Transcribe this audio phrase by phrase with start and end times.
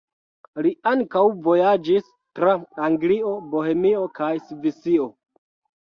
[0.67, 2.09] Li ankaŭ vojaĝis
[2.41, 2.57] tra
[2.91, 5.11] Anglio, Bohemio kaj Svisio.